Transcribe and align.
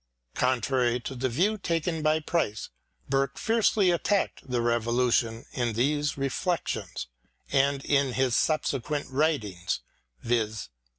Contrary 0.33 0.99
to 0.99 1.13
the 1.13 1.29
view 1.29 1.59
taken 1.59 2.01
by 2.01 2.19
Price, 2.19 2.69
Burke 3.07 3.37
fiercely 3.37 3.91
attacked 3.91 4.49
the 4.49 4.59
Revolution 4.59 5.45
in 5.53 5.73
these" 5.73 6.17
Reflections" 6.17 7.05
and 7.51 7.85
in 7.85 8.13
his 8.13 8.35
subsequent 8.35 9.07
writings, 9.11 9.81
viz. 10.21 10.69